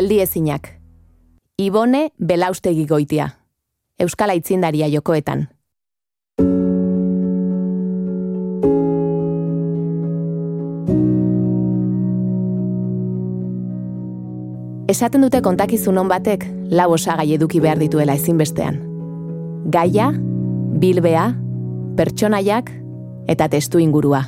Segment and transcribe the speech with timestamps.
[0.00, 0.68] geldi ezinak.
[1.60, 3.28] Ibone belaustegi goitia.
[4.00, 5.48] Euskala itzindaria jokoetan.
[14.88, 18.80] Esaten dute kontakizun hon batek lau osagai eduki behar dituela ezinbestean.
[19.70, 20.08] Gaia,
[20.80, 21.28] bilbea,
[22.00, 22.72] pertsonaiak
[23.28, 24.24] eta testu ingurua.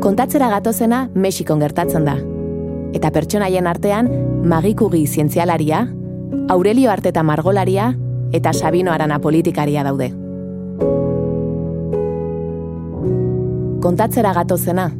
[0.00, 2.16] Kontatzera gatozena Mexikon gertatzen da.
[2.94, 4.10] Eta pertsonaien artean
[4.44, 5.86] magikugi zientzialaria,
[6.48, 7.94] Aurelio Arteta margolaria
[8.32, 10.12] eta Sabino Arana politikaria daude.
[13.80, 14.90] Kontatzera gatozena,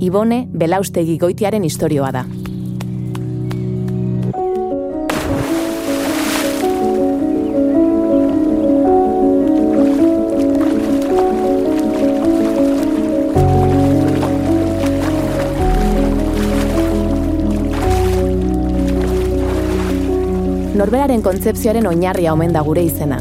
[0.00, 2.26] Ibone Belaustegi goitiaren istorioa da.
[20.76, 23.18] Norberaren kontzepzioaren oinarria omen da gure izena.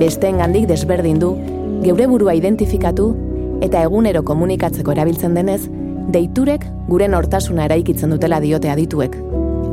[0.00, 1.34] Besteen gandik desberdin du,
[1.82, 3.10] geure burua identifikatu
[3.64, 5.62] eta egunero komunikatzeko erabiltzen denez,
[6.12, 9.16] deiturek gure nortasuna eraikitzen dutela diote adituek.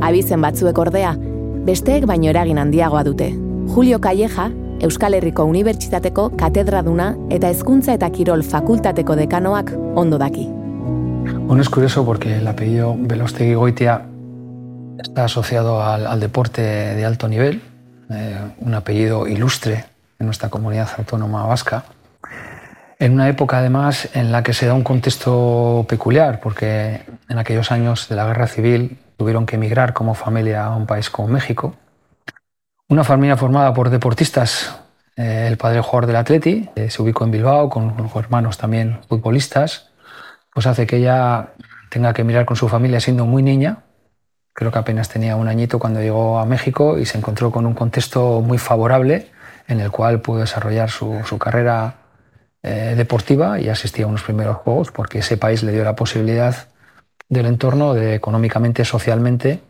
[0.04, 1.14] Abizen batzuek ordea,
[1.64, 3.30] besteek baino eragin handiagoa dute.
[3.74, 4.50] Julio Calleja,
[4.84, 10.48] Euskal Herriko Unibertsitateko katedraduna eta hezkuntza eta kirol fakultateko dekanoak ondo daki.
[11.46, 14.02] Bueno, es curioso porque el apellido Belostegi Goitia
[14.98, 17.62] Está asociado al, deporte de alto nivel,
[18.10, 19.84] eh, un apellido ilustre
[20.18, 21.84] en nuestra comunidad autónoma vasca.
[22.98, 27.72] En una época, además, en la que se da un contexto peculiar, porque en aquellos
[27.72, 31.74] años de la guerra civil tuvieron que emigrar como familia a un país como México.
[32.88, 34.80] Una familia formada por deportistas.
[35.16, 39.90] Eh, el padre jugador del Atleti eh, se ubicó en Bilbao con hermanos también futbolistas.
[40.52, 41.50] Pues hace que ella
[41.90, 43.83] tenga que mirar con su familia siendo muy niña
[44.54, 47.74] Creo que apenas tenía un añito cuando llegó a México y se encontró con un
[47.74, 49.32] contexto muy favorable
[49.66, 51.96] en el cual pudo desarrollar su, carrera
[52.62, 56.68] eh, deportiva y asistía a unos primeros juegos porque ese país le dio la posibilidad
[57.28, 59.60] del entorno económicamente, socialmente,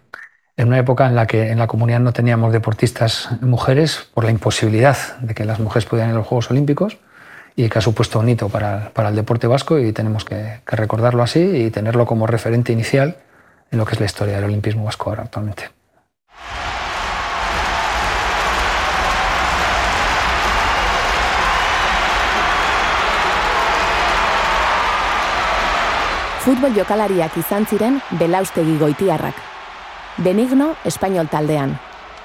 [0.57, 4.31] en una época en la que en la comunidad no teníamos deportistas mujeres por la
[4.31, 6.99] imposibilidad de que las mujeres pudieran ir a los Juegos Olímpicos
[7.57, 11.41] y que ha supuesto un hito para, el deporte vasco y tenemos que recordarlo así
[11.41, 13.17] y tenerlo como referente inicial
[13.75, 15.69] en lo que es la historia del olimpismo vasco ahora actualmente.
[26.45, 29.35] Futbol jokalariak izan ziren belaustegi goitiarrak.
[30.19, 31.79] Benigno, espainol taldean.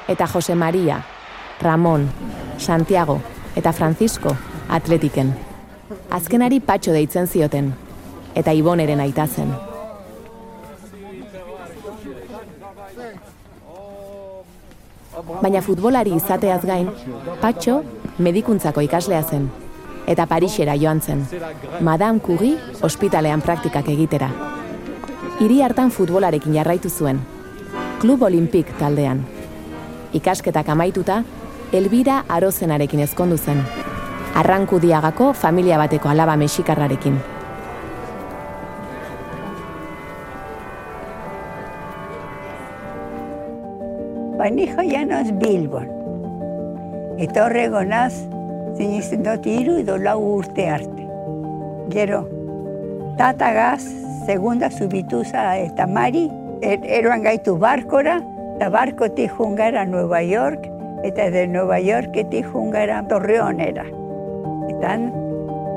[0.08, 1.02] Eta Jose Maria,
[1.62, 2.10] Ramon,
[2.58, 3.22] Santiago
[3.56, 4.36] eta Francisco,
[4.70, 5.34] atletiken.
[6.12, 7.74] Azkenari patxo deitzen zioten.
[8.36, 9.69] Eta Iboneren aita zen.
[15.20, 16.90] Baina futbolari izateaz gain,
[17.42, 17.82] Patxo
[18.20, 19.50] medikuntzako ikaslea zen.
[20.08, 21.26] Eta Parisera joan zen.
[21.82, 24.30] Madame Curie ospitalean praktikak egitera.
[25.40, 27.20] Hiri hartan futbolarekin jarraitu zuen.
[28.00, 29.26] Klub Olimpik taldean.
[30.14, 31.24] Ikasketak amaituta,
[31.74, 33.62] Elbira Arozenarekin ezkondu zen.
[34.36, 37.20] Arranku diagako familia bateko alaba mexikarrarekin.
[44.40, 45.90] Baina joia noz Bilbon.
[47.20, 48.14] Eta horrego naz,
[48.78, 51.08] zinizten dut iru edo lau urte arte.
[51.92, 52.22] Gero,
[53.20, 53.82] tata gaz,
[54.30, 56.30] segunda zubituza eta mari,
[56.64, 58.22] er, eroan gaitu barkora,
[58.54, 60.70] eta barko tijungara Nueva York,
[61.04, 63.84] eta de Nueva York tijungara Torreonera.
[64.72, 64.96] Eta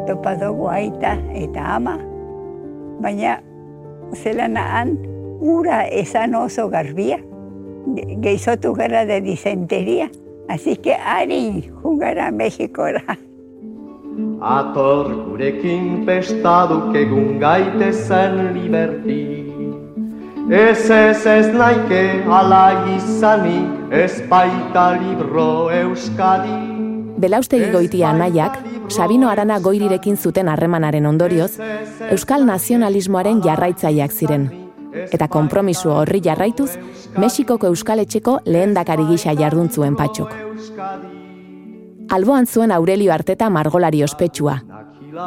[0.07, 1.97] topa dugu aita eta ama,
[3.03, 3.41] baina
[4.23, 4.97] zelan han,
[5.43, 7.19] ura esan oso garbia,
[8.23, 10.11] gehizotu gara de disenteria.
[10.49, 13.19] Así que ari jungara Mexikora.
[14.41, 19.23] Ator gurekin pestaduk egun gaitezen liberti.
[20.51, 26.59] Ez ez ez naike ala izani, ez baita libro euskadi.
[27.23, 28.59] Belaustegi goitia nahiak,
[28.91, 31.53] Sabino Arana goirirekin zuten harremanaren ondorioz,
[32.11, 34.62] Euskal nazionalismoaren jarraitzaileak ziren.
[34.93, 36.71] Eta konpromisu horri jarraituz,
[37.17, 40.33] Mexikoko Euskaletxeko lehendakari gisa jardun zuen patxok.
[42.13, 44.61] Alboan zuen Aurelio Arteta margolari ospetsua.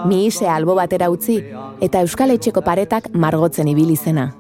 [0.05, 1.39] Mi ise albo batera utzi
[1.81, 4.31] eta Euskaletxeko paretak margotzen ibili zena.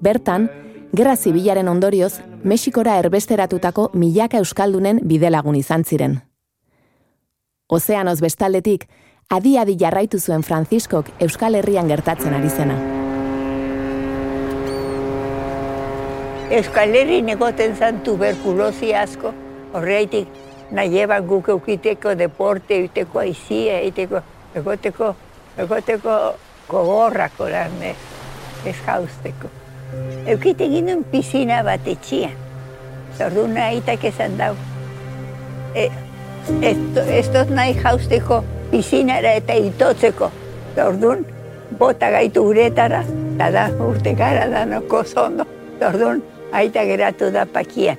[0.00, 0.50] Bertan,
[0.96, 6.20] Gerra Zibilaren ondorioz, Mexikora erbesteratutako milaka euskaldunen bidelagun izan ziren.
[7.68, 8.86] Ozeanoz bestaldetik,
[9.30, 12.95] adi-adi jarraitu zuen Franziskok Euskal Herrian gertatzen ari zena.
[16.46, 19.32] Euskal Herri negoten zan tuberkulosi asko,
[19.74, 20.28] horreitik
[20.70, 24.20] nahi eban guk eukiteko deporte, euteko aizia, euteko,
[24.54, 25.08] egoteko,
[25.58, 26.18] egoteko
[26.68, 29.50] gogorrak oran ez jauzteko.
[30.26, 32.38] Eukite ginen pisina bat etxian.
[33.18, 34.52] Zordu nahitak esan dau.
[35.74, 35.88] E,
[36.62, 40.30] ez dut nahi jauzteko pisinara eta itotzeko.
[40.76, 41.26] Zordun,
[41.78, 43.02] bota gaitu uretara,
[43.34, 45.46] eta da urte gara da noko zondo.
[45.80, 46.22] Zordun,
[46.56, 47.96] aita geratu da pakian.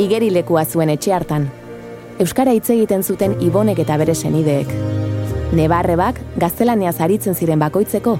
[0.00, 1.50] Igerilekua zuen etxe hartan.
[2.20, 4.72] Euskara hitz egiten zuten ibonek eta bere senideek.
[5.56, 8.16] Nebarrebak gaztelaniaz aritzen ziren bakoitzeko,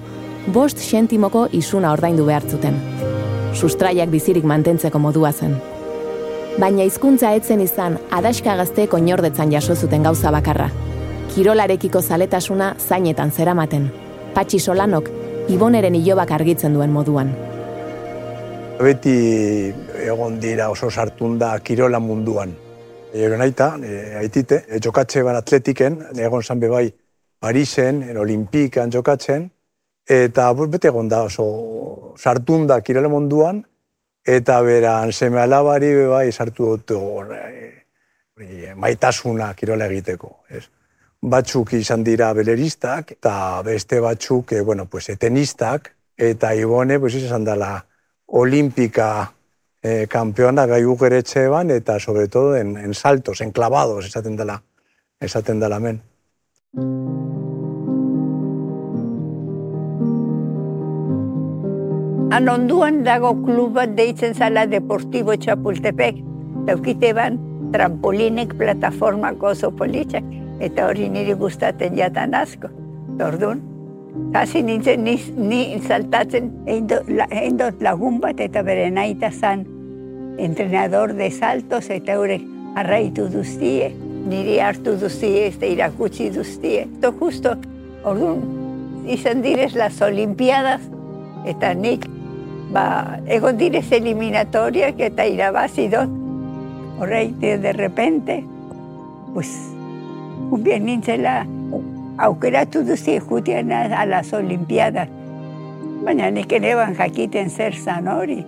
[0.53, 2.81] bost sentimoko isuna ordaindu behar zuten.
[3.55, 5.57] Sustraiak bizirik mantentzeko modua zen.
[6.61, 10.67] Baina hizkuntza etzen izan adaska gazteeko inordetzan jaso zuten gauza bakarra.
[11.33, 13.87] Kirolarekiko zaletasuna zainetan zeramaten.
[14.35, 15.09] Patxi solanok,
[15.55, 17.31] iboneren ilobak argitzen duen moduan.
[18.81, 19.15] Beti
[20.05, 22.53] egon dira oso sartunda kirola munduan.
[23.15, 26.91] Ego naita, e, aitite, e, jokatxe ban atletiken, egon zan bebai
[27.41, 29.49] Parisen, en Olimpikan jokatzen,
[30.05, 31.49] eta bete egon da oso
[32.21, 33.65] sartunda kirola munduan,
[34.25, 36.91] eta beran seme alabari bebai sartu dut
[38.41, 40.45] e, maitasuna kirola egiteko.
[40.49, 40.65] Ez?
[41.21, 47.45] Batzuk izan dira beleristak, eta beste batzuk, e, bueno, pues, tenistak, eta ibone, pues, izan
[47.45, 47.85] dela,
[48.31, 49.33] olimpika
[49.83, 54.63] eh, campeona gai ugeretxe ban, eta sobre todo en, en saltos, en clavados, esaten dela,
[55.21, 56.03] esaten dela men.
[62.31, 66.21] Han onduan dago klub bat deitzen zala Deportivo Chapultepec.
[66.69, 67.41] Daukite ban,
[67.73, 70.29] trampolinek plataformako oso politxak,
[70.63, 72.71] eta hori niri gustaten jatan asko.
[73.21, 73.65] Orduan,
[74.35, 79.63] Hasi nintzen, ni, ni saltatzen, egin dut lagun bat eta bere naita zan
[80.39, 82.43] entrenador de saltos eta eurek
[82.81, 83.91] arraitu duztie,
[84.31, 86.87] niri hartu duztie, eta irakutsi duztie.
[86.87, 87.57] Eto justo,
[88.05, 88.43] orduan,
[89.07, 90.87] izan direz las olimpiadas,
[91.47, 92.07] eta nik,
[92.73, 96.19] ba, egon direz eliminatoriak eta irabazi dut.
[97.01, 98.45] Horreite, de repente,
[99.35, 99.49] pues,
[100.51, 101.47] un bien nintzela,
[102.19, 105.09] aukeratu duzi jutean a las olimpiadas.
[106.05, 108.45] Baina nik ere ban jakiten zer zan hori.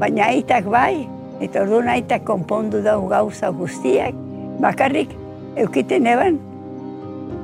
[0.00, 1.06] Baina aitak bai,
[1.40, 4.16] eta orduan aitak konpondu dau gauza guztiak.
[4.60, 5.12] Bakarrik,
[5.56, 6.40] eukiten eban,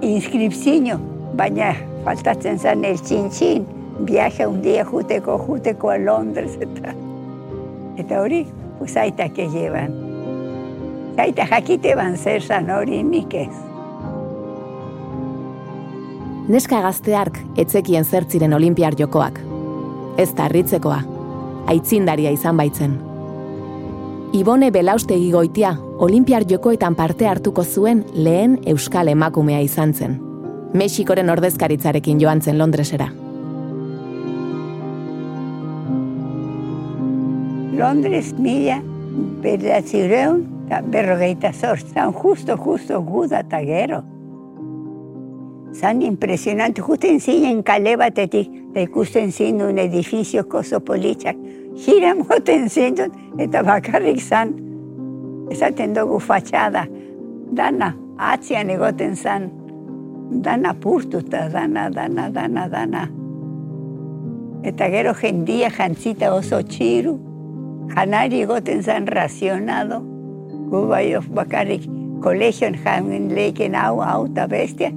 [0.00, 0.98] inskripzino,
[1.36, 1.74] baina
[2.04, 3.64] faltatzen zan el txin-txin,
[4.00, 6.94] viaje un dia juteko, juteko a Londres, eta,
[7.96, 8.46] eta hori,
[8.78, 9.94] pues aitak egeban.
[11.16, 13.66] Aitak jakite ban zer zan hori nik ez
[16.48, 19.40] neska gazteark etzekien zertziren olimpiar jokoak.
[20.18, 21.00] Ez da harritzekoa,
[21.72, 22.96] aitzindaria izan baitzen.
[24.36, 30.18] Ibone belaustegi goitia, olimpiar jokoetan parte hartuko zuen lehen euskal emakumea izan zen.
[30.74, 33.08] Mexikoren ordezkaritzarekin joan zen Londresera.
[37.76, 38.80] Londres mila
[39.42, 44.02] beratzireun eta berrogeita zortzan, justo, justo, guda eta gero.
[45.76, 51.36] Zan impresionante, justo enzinen kale batetik, da ikusten zindun edifizio koso politxak.
[51.84, 54.56] Gira moten zindun, eta bakarrik zan,
[55.52, 56.86] esaten dugu fatxada,
[57.52, 59.50] dana, atzian egoten zan,
[60.42, 63.06] dana purtuta, dana, dana, dana, dana.
[64.66, 67.18] Eta gero jendia jantzita oso txiru,
[69.06, 70.02] Racionado,
[72.20, 74.92] colegio en Hamin Lake auta bestia.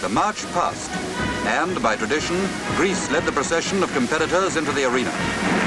[0.00, 0.90] The march passed,
[1.46, 2.36] and by tradition,
[2.76, 5.57] Greece led the procession of competitors into the arena.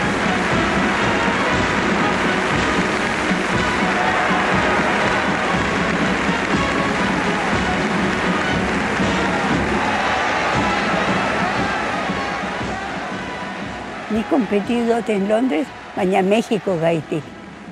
[14.31, 17.23] Competido en Londres baina Mexiko gaitik.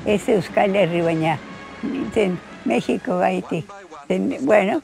[0.06, 1.38] Ez Euskal Herri baina,
[2.66, 3.66] Mexiko gaitik.
[4.42, 4.82] Bueno,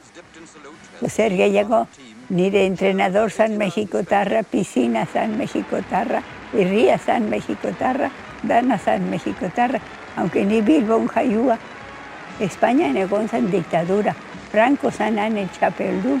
[1.06, 1.86] zer gehiago,
[2.30, 6.22] nire entrenador zan Mexiko tarra, piscina zan Mexiko tarra,
[6.54, 8.10] irria zan Mexiko tarra,
[8.42, 9.80] dana zan Mexiko tarra,
[10.16, 11.58] aunque ni Bilbon jaiua,
[12.40, 14.16] España egon zan diktadura,
[14.50, 16.20] Franco zan el txapeldu,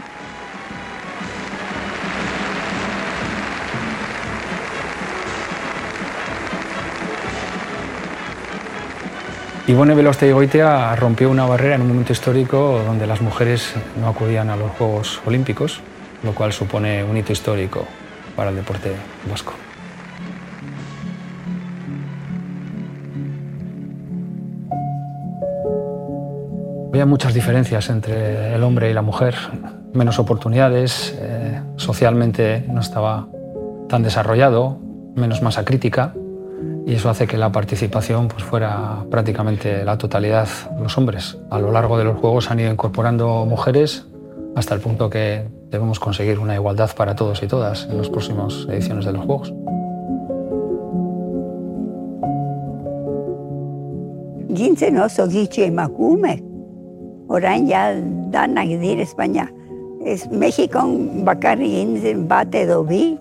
[9.68, 14.48] Ivone Veloste Goitea rompió una barrera en un momento histórico donde las mujeres no acudían
[14.48, 15.80] a los Juegos Olímpicos,
[16.22, 17.84] lo cual supone un hito histórico
[18.36, 18.92] para el deporte
[19.28, 19.54] vasco.
[26.90, 29.34] Había muchas diferencias entre el hombre y la mujer,
[29.92, 33.26] menos oportunidades, eh, socialmente no estaba
[33.88, 34.78] tan desarrollado,
[35.16, 36.14] menos masa crítica,
[36.86, 40.48] y eso hace que la participación pues, fuera prácticamente la totalidad
[40.80, 41.36] los hombres.
[41.50, 44.06] A lo largo de los Juegos han ido incorporando mujeres
[44.54, 48.66] hasta el punto que debemos conseguir una igualdad para todos y todas en las próximas
[48.70, 49.52] ediciones de los Juegos.
[55.04, 55.28] Oso
[57.28, 57.92] orain ja
[58.30, 58.68] danak
[59.00, 59.50] Espainia.
[60.04, 63.18] Ez Mexikon bakarri bat edo bi,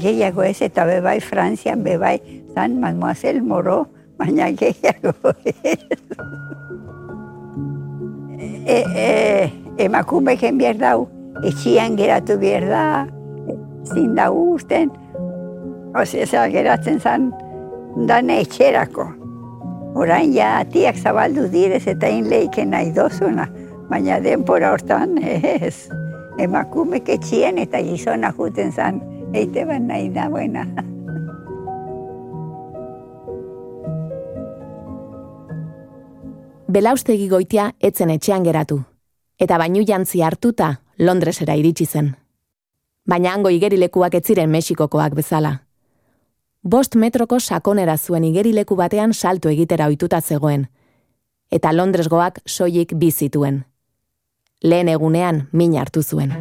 [0.00, 2.18] gehiago ez eta bebai Frantzian bebai
[2.54, 3.86] zan Mademoiselle Moro,
[4.18, 5.78] baina gehiago ez.
[8.62, 9.50] E, e,
[9.82, 10.98] emakume gen behar dau,
[11.42, 12.82] etxian geratu behar da,
[13.90, 14.92] zin da usten,
[15.98, 17.26] Ose, geratzen zan,
[18.08, 19.04] dane etxerako.
[20.00, 23.44] Orain ja atiak zabaldu direz eta in leiken nahi dozuna,
[23.90, 25.90] baina denpora hortan ez.
[26.40, 29.02] Emakumek etxien eta gizona juten zan,
[29.34, 30.66] eite ban nahi da buena.
[36.72, 38.78] Belaustegi goitia etzen etxean geratu,
[39.36, 42.14] eta bainu jantzi hartuta Londresera iritsi zen.
[43.08, 45.52] Baina hango igerilekuak ez ziren Mexikokoak bezala.
[46.62, 50.68] Bost metroko sakonera zuen igerileku batean salto egitera ohituta zegoen,
[51.50, 53.64] eta Londresgoak soilik bizituen.
[54.62, 56.32] Lehen egunean min hartu zuen.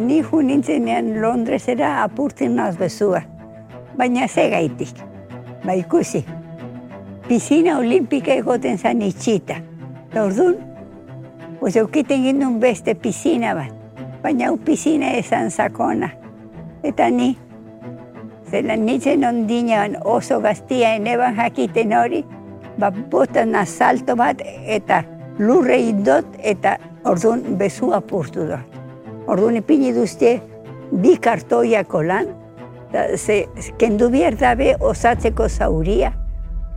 [0.00, 3.22] Ni ju nintzenean Londresera apurtzen naz bezua.
[3.96, 4.94] Baina ze gaitik.
[5.64, 6.24] Ba, ikusi.
[7.28, 9.56] Pisina olimpika egoten zan itxita.
[10.10, 10.56] Eta orduan,
[11.60, 13.72] pues eukiten gindun beste pisina bat.
[14.22, 16.10] Baina u pisina esan sakona.
[16.82, 17.36] Eta ni,
[18.50, 22.24] zela nintzen ondinean oso gaztia eneban jakiten hori,
[22.78, 25.02] ba, botan salto bat eta
[25.38, 28.75] lurre indot eta orduan bezu apurtu dut.
[29.26, 30.40] Orduan ipini duzte
[30.92, 32.28] bi kartoiako lan,
[32.92, 33.46] da, ze,
[33.78, 36.12] kendu behar dabe osatzeko zauria.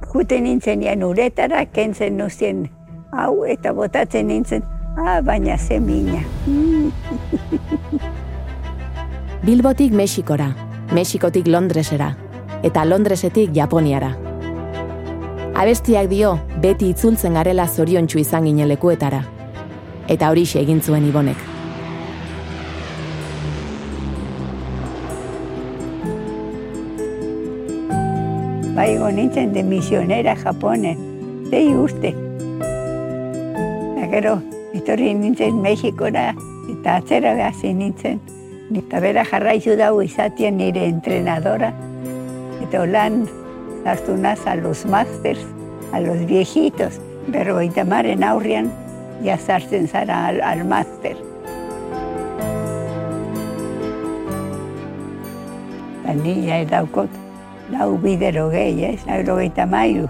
[0.09, 2.65] Juten nintzen ean uretara, kentzen nuzien
[3.11, 4.63] hau eta botatzen nintzen,
[4.97, 6.23] ah, baina ze mina.
[9.45, 10.55] Bilbotik Mexikora,
[10.93, 12.15] Mexikotik Londresera,
[12.63, 14.15] eta Londresetik Japoniara.
[15.59, 19.23] Abestiak dio, beti itzultzen garela zoriontsu izan ginen lekuetara.
[20.07, 21.48] Eta horixe egin zuen ibonek.
[28.79, 30.99] Baigo nintzen de misionera Japonen,
[31.49, 32.13] zei uste.
[33.97, 34.37] Eta gero,
[34.71, 36.29] etorri nintzen Mexikora
[36.71, 38.23] eta atzera gazi nintzen.
[38.79, 41.73] Eta bera jarraizu dago izatien nire entrenadora.
[42.63, 43.25] Eta holan
[43.83, 45.43] sartu naz a los masters,
[45.91, 47.03] a los viejitos.
[47.27, 48.71] Berrogeita maren aurrian,
[49.27, 51.17] ja sartzen zara al, al master.
[55.99, 57.25] Eta ni ja daukot,
[57.71, 59.01] lau bidero gehi, ez?
[59.07, 60.07] Lau gehieta mailu.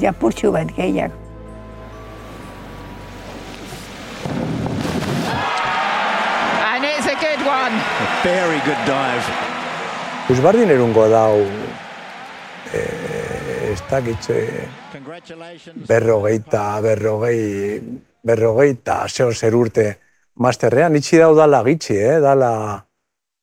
[0.00, 1.14] Ja putxu bat gehiago.
[6.72, 7.74] And it's a good one.
[7.74, 9.26] A very good dive.
[10.30, 11.40] Usbardin erungo dau,
[12.72, 15.88] eh, ez dakitze, Congratulations.
[15.88, 17.80] berrogeita, berrogei,
[18.22, 19.98] berrogeita, zeo zer urte
[20.36, 22.20] masterrean, itxi dau dala gitxi, eh?
[22.22, 22.84] dala,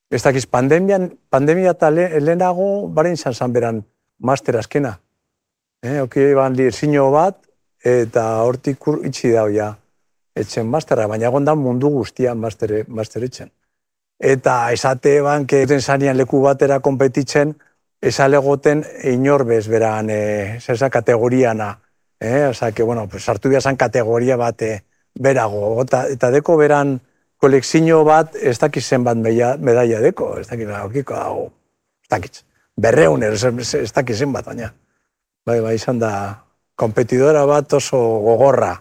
[0.10, 3.84] ez dakiz, pandemian, pandemia eta le, lehenago, baren izan zan beran
[4.20, 4.98] master azkena.
[5.84, 6.00] Eh?
[6.02, 7.38] Oki ban zino bat,
[7.84, 9.76] eta hortik itxi dau ja,
[10.36, 13.52] etxen masterra, baina egon da mundu guztian master, master etxen.
[14.20, 17.54] Eta esate banke eten zanian leku batera konpetitzen,
[18.02, 21.80] esalegoten inorbez beran e, zesa kategoriana.
[22.20, 22.48] Eh?
[22.50, 24.84] Osa, que, bueno, pues, sartu behar kategoria bat eh,
[25.14, 25.82] berago.
[25.84, 27.00] Eta, eta deko beran
[27.42, 30.36] kolekzio bat ez dakiz zenbat medaia deko.
[30.42, 31.46] Ez dakiz, okiko dago.
[32.04, 32.44] Ez dakiz.
[32.78, 34.74] Berreun, ez, dakiz zenbat, baina.
[35.48, 36.12] Bai, bai, izan da,
[36.76, 38.76] kompetidora bat oso gogorra.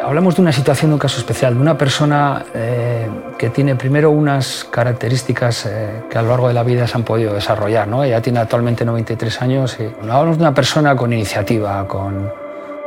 [0.00, 4.10] Hablamos de una situación, de un caso especial, de una persona eh, que tiene primero
[4.10, 7.88] unas características eh, que a lo largo de la vida se han podido desarrollar.
[7.88, 8.04] ¿no?
[8.04, 12.32] Ella tiene actualmente 93 años y hablamos de una persona con iniciativa, con,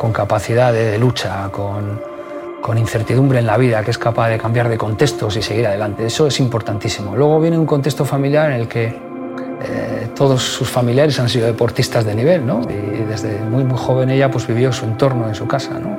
[0.02, 4.76] con capacidad de, lucha, con, incertidumbre en la vida, que es capaz de cambiar de
[4.76, 6.08] contextos y seguir adelante.
[6.08, 7.16] Eso es importantísimo.
[7.16, 12.04] Luego viene un contexto familiar en el que eh, todos sus familiares han sido deportistas
[12.04, 12.62] de nivel, ¿no?
[12.62, 15.96] Y desde muy, muy joven ella pues vivió su entorno en su casa, ¿no?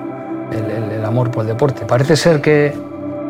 [0.50, 1.84] El, el amor por el deporte.
[1.84, 2.74] Parece ser que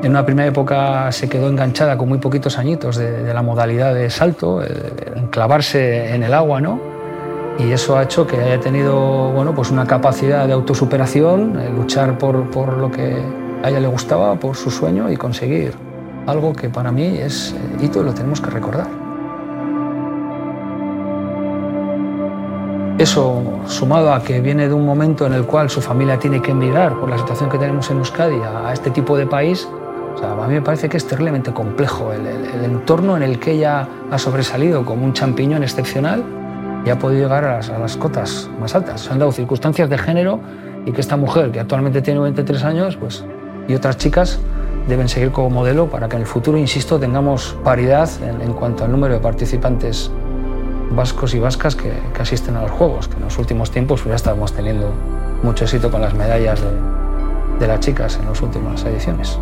[0.03, 4.09] en una primera época se quedó enganchada con muy poquitos añitos de, la modalidad de
[4.09, 4.63] salto,
[5.17, 6.92] enclavarse en el agua, ¿no?
[7.59, 12.19] Y eso ha hecho que haya tenido bueno, pues una capacidad de autosuperación, eh, luchar
[12.19, 13.17] por, por, lo que
[13.63, 15.75] a ella le gustaba, por su sueño y conseguir
[16.27, 19.03] algo que para mí es eh, hito y lo tenemos que recordar.
[22.99, 26.53] Eso, sumado a que viene de un momento en el cual su familia tiene que
[26.53, 29.69] emigrar por la situación que tenemos en Euskadi a, este tipo de país,
[30.23, 32.27] a mí me parece que es terriblemente complejo el,
[32.65, 36.23] entorno en el que ella ha sobresalido como un champiñón excepcional
[36.85, 39.03] y ha podido llegar a las, cotas más altas.
[39.03, 40.41] Se han dado circunstancias de género
[40.85, 43.25] y que esta mujer, que actualmente tiene 23 años, pues,
[43.69, 44.41] y otras chicas
[44.89, 48.91] deben seguir como modelo para que en el futuro, insisto, tengamos paridad en, cuanto al
[48.91, 50.11] número de participantes
[50.91, 54.17] vascos y vascas que, asisten a los Juegos, que en los últimos tiempos pues, ya
[54.17, 54.93] estamos teniendo
[55.43, 56.61] mucho éxito con las medallas
[57.59, 59.39] de las chicas en las últimas ediciones.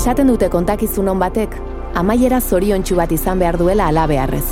[0.00, 1.52] Esaten dute kontakizun on batek,
[2.00, 4.46] amaiera zoriontsu bat izan behar duela ala beharrez.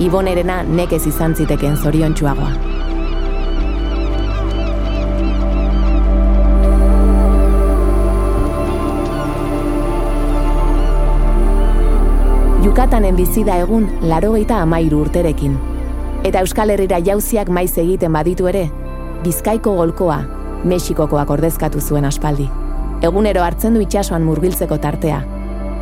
[0.00, 2.48] Ibonerena nekez izan ziteken zoriontsuagoa.
[12.64, 15.60] Jukatanen bizi da egun larogeita amairu urterekin.
[16.24, 18.64] Eta Euskal Herrira jauziak maiz egiten baditu ere,
[19.28, 20.22] Bizkaiko golkoa,
[20.64, 22.48] Mexikokoak ordezkatu zuen aspaldi.
[23.00, 25.22] Egunero hartzen du itsasoan murgiltzeko tartea,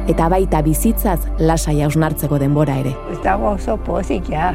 [0.07, 2.93] eta baita bizitzaz lasai hausnartzeko denbora ere.
[3.11, 4.53] Ez dago oso pozik, ja.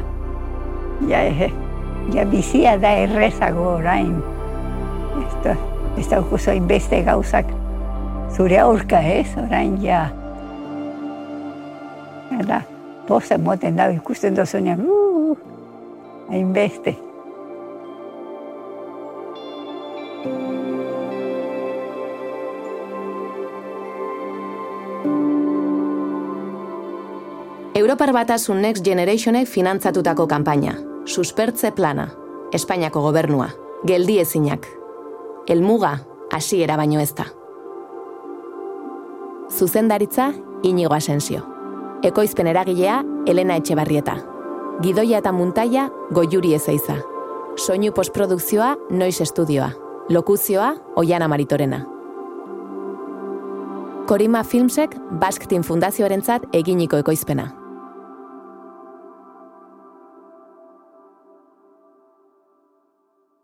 [1.10, 1.26] Ja,
[2.16, 4.16] ja bizia da errezago orain.
[5.26, 5.58] Ez,
[6.00, 6.40] ez dago
[6.72, 7.52] beste gauzak
[8.32, 10.08] zure aurka ez, orain ja.
[12.40, 12.64] Eta,
[13.08, 15.36] poza moten da, ikusten dozunean, uh,
[16.32, 16.96] hainbeste.
[27.84, 30.72] Europar Batasun Next Generationek finantzatutako kanpaina.
[31.06, 32.06] Suspertze plana.
[32.56, 33.50] Espainiako gobernua.
[33.84, 34.68] Geldi ezinak.
[35.52, 35.98] Elmuga,
[36.32, 37.26] hasiera baino ez da.
[39.52, 40.30] Zuzendaritza,
[40.64, 41.42] Inigo Asensio.
[42.08, 44.16] Ekoizpen eragilea, Elena Etxebarrieta.
[44.80, 46.96] Gidoia eta muntaia, Goiuri Ezeiza.
[47.58, 49.74] Soinu postprodukzioa, Noiz Estudioa.
[50.08, 51.82] Lokuzioa, Oiana Maritorena.
[54.08, 54.96] Korima Filmsek
[55.50, 57.63] Team Fundazioarentzat eginiko ekoizpena.